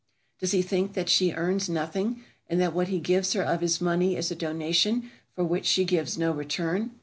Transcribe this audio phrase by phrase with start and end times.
[0.39, 3.79] Does he think that she earns nothing, and that what he gives her of his
[3.79, 6.89] money is a donation for which she gives no return?